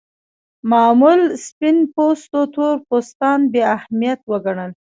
معمول 0.71 1.21
سپین 1.45 1.77
پوستو 1.93 2.39
تور 2.53 2.75
پوستان 2.87 3.39
بې 3.51 3.61
اهمیت 3.75 4.19
وګڼل. 4.31 4.71